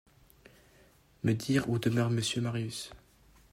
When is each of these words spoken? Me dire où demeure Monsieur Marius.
Me 1.23 1.33
dire 1.35 1.69
où 1.69 1.77
demeure 1.77 2.09
Monsieur 2.09 2.41
Marius. 2.41 2.89